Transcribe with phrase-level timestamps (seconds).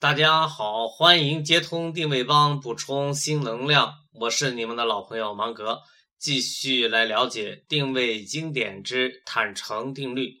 [0.00, 3.96] 大家好，欢迎接通定位帮，补充新能量。
[4.14, 5.82] 我是你们的老朋友芒格，
[6.18, 10.36] 继续来了解定位经典之坦诚定律。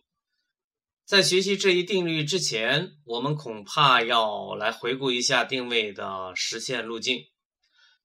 [1.04, 7.18] 在学习这一定律之前，我们恐怕要来回顾一下定位的实现路径。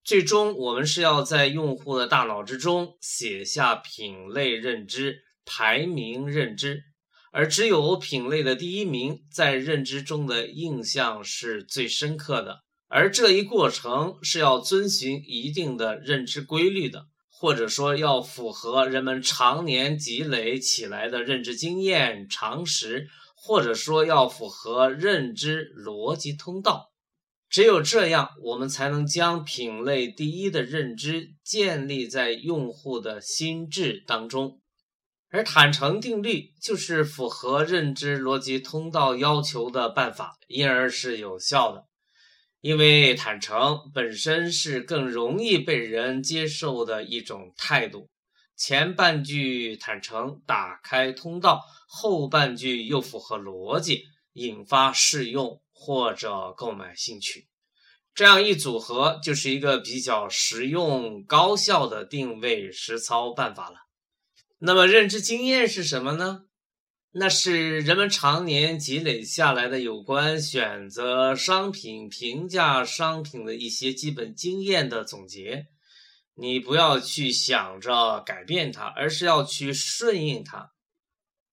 [0.04, 6.84] 最终，我们是要在用户的大脑之中写下品类认知、排名认知。
[7.38, 12.62] 而只有品类的第一名，在认知中的印象是最深刻的。
[12.88, 26.94] 而这一过程是要遵循一定的认知规律的，或者说要符合人们常年积累起来的认知经验常识，或者说要符合认知逻辑通道。
[27.50, 34.62] 只有这样，我们才能将品类第一的认知建立在用户的心智当中。
[35.30, 41.86] 而坦诚定律就是符合认知逻辑通道要求的办法，因而是有效的。
[42.62, 48.09] 因为坦诚本身是更容易被人接受的一种态度。
[48.56, 57.48] 前半句坦诚打开通道，后半句又符合逻辑，引发试用或者购买兴趣。
[58.14, 63.84] 这样一组合，就是一个比较实用高效的定位实操办法了。
[64.66, 66.45] 那么认知经验是什么呢？
[67.11, 75.67] 那是人们常年积累下来的有关选择商品、评价商品的一些基本经验的总结。
[76.33, 80.71] 你不要去想着改变它，而是要去顺应它。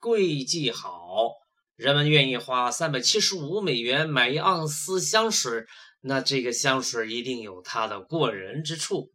[0.01, 1.33] 贵即好，
[1.77, 5.67] 人们愿意花三百七十五美元买一盎司香水，
[6.01, 9.13] 那这个香水一定有它的过人之处。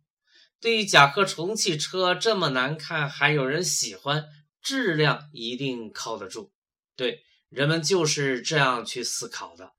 [0.60, 4.26] 对于甲壳虫汽车这么难看，还有人喜欢，
[4.62, 6.52] 质量一定靠得住。
[6.96, 9.74] 对，人们就是这样去思考的。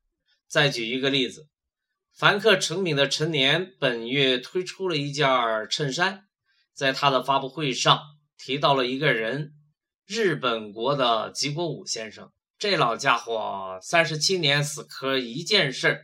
[0.47, 1.47] 再举一个例子，
[2.17, 5.27] 凡客诚品的陈年本月推出了一件
[5.69, 6.27] 衬衫，
[6.73, 8.01] 在他的发布会上
[8.37, 9.53] 提到了一个人，
[10.07, 12.31] 日本国的吉国武先生。
[12.57, 16.01] 这老家伙三十七年死磕一件事儿，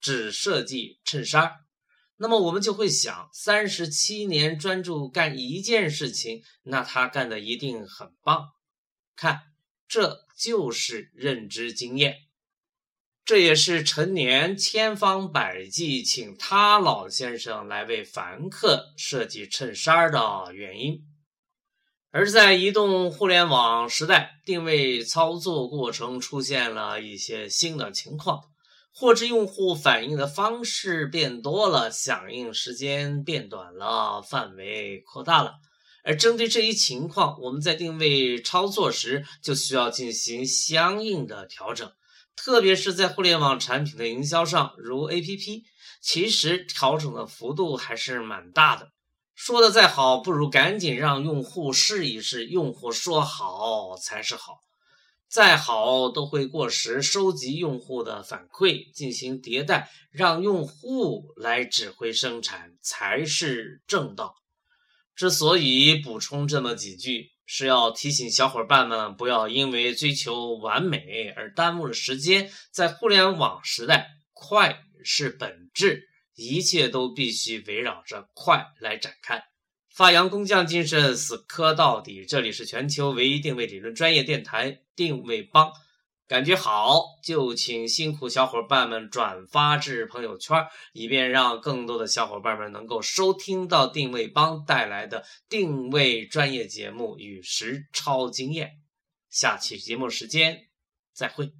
[0.00, 1.52] 只设计衬衫。
[2.20, 8.48] 那么我们就会想，三十七年专注干一件事情，那他干的一定很棒。
[9.14, 9.42] 看，
[9.86, 12.16] 这就是认知经验，
[13.24, 21.04] 这也是陈年千方百计请他老先生来为凡客设计衬衫的原因。
[22.10, 28.42] 而在移动互联网时代，定位操作过程出现了一些新的情况。
[29.00, 35.60] 或者用户反应的方式变多了，响应时间变短了，范围扩大了。
[36.02, 41.92] 而针对这一情况，我们在定位操作时就需要进行相应的调整，
[42.34, 45.62] 特别是在互联网产品的营销上，如 APP，
[46.00, 48.90] 其实调整的幅度还是蛮大的。
[49.36, 54.64] 说的再好，不如赶紧让用户试一试，用户说好才是好。
[55.28, 64.34] 再好都会过时，收集用户的反馈进行迭代，让用户来指挥生产才是正道。
[65.14, 72.50] 之所以补充这么几句，是要提醒小伙伴们不要因为追求完美而耽误了时间。
[72.70, 79.42] 在互联网时代，快是本质，一切都必须围绕着快来展开。
[79.98, 82.24] 发扬工匠精神，死磕到底。
[82.24, 85.72] 这里是全球唯一定位理论专业电台定位帮，
[86.28, 90.56] 感觉好就请辛苦小伙伴们转发至朋友圈，
[90.92, 98.78] 以便让更多的小伙伴们能够收听到定位帮带来的定位专业节目与实操经验。
[99.28, 100.68] 下期节目时间
[101.12, 101.50] 再会。